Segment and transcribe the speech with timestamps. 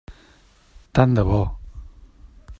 [0.99, 1.43] Tant de bo.